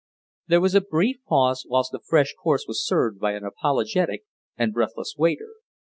There 0.47 0.59
was 0.61 0.73
a 0.73 0.81
brief 0.81 1.17
pause 1.27 1.63
whilst 1.69 1.93
a 1.93 1.99
fresh 1.99 2.33
course 2.33 2.65
was 2.67 2.83
served 2.83 3.19
by 3.19 3.33
an 3.33 3.43
apologetic 3.45 4.23
and 4.57 4.73
breathless 4.73 5.13
waiter. 5.15 5.53